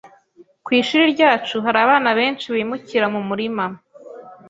[0.65, 3.65] Ku ishuri ryacu hari abana benshi bimukira mu murima.